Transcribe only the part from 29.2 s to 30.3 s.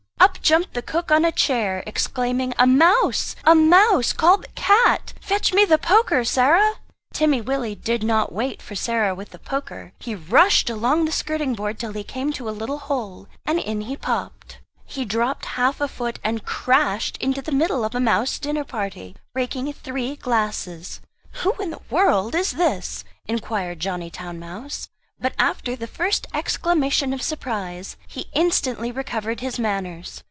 his manners.